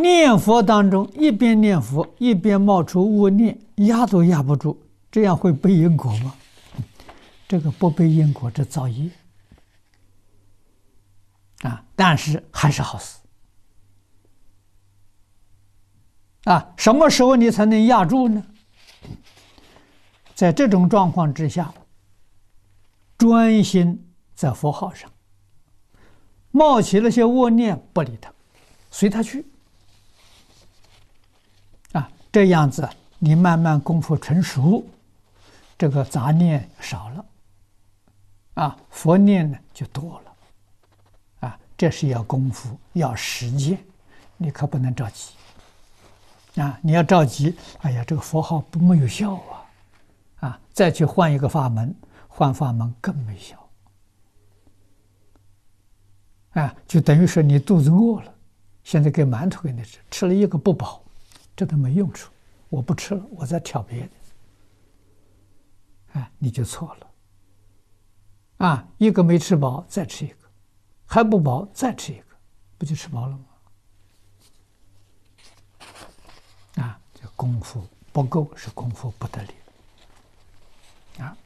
[0.00, 4.76] 念佛当中一边念佛一边冒出恶念，压都压不住，
[5.10, 6.34] 这样会背因果吗？
[7.46, 9.10] 这个不背因果，这造业
[11.62, 11.84] 啊！
[11.96, 13.18] 但是还是好事
[16.44, 16.72] 啊！
[16.76, 18.42] 什么时候你才能压住呢？
[20.34, 21.74] 在这种状况之下，
[23.18, 25.10] 专心在佛号上，
[26.50, 28.32] 冒起那些恶念，不理他，
[28.90, 29.44] 随他去。
[32.32, 34.84] 这样子你慢慢功夫成熟，
[35.76, 37.24] 这个杂念少了，
[38.54, 43.78] 啊，佛念呢就多了，啊，这是要功夫，要实践，
[44.36, 45.32] 你可不能着急。
[46.60, 49.66] 啊，你要着急，哎呀，这个佛号不没有效啊。
[50.40, 51.94] 啊，再去换一个法门，
[52.26, 53.56] 换法门更没效。
[56.50, 58.34] 啊，就等于说你肚子饿了，
[58.82, 61.02] 现在给馒头给你吃，吃了一个不饱，
[61.60, 62.32] 这都没用处。
[62.70, 64.10] 我不吃了，我再挑别的。
[66.12, 67.06] 哎，你就错了。
[68.66, 70.36] 啊，一个没吃饱，再吃一个，
[71.04, 72.24] 还不饱，再吃一个，
[72.78, 73.44] 不就吃饱了吗？
[76.76, 79.52] 啊，这功夫不够，是功夫不得力。
[81.18, 81.36] 啊。